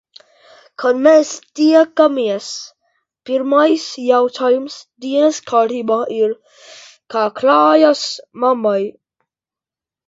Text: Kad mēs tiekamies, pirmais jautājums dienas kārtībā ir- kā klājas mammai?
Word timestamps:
Kad 0.83 1.01
mēs 1.07 1.33
tiekamies, 1.59 2.47
pirmais 3.31 3.85
jautājums 4.07 4.79
dienas 5.07 5.41
kārtībā 5.53 6.01
ir- 6.19 6.35
kā 7.17 7.29
klājas 7.43 8.07
mammai? 8.47 8.81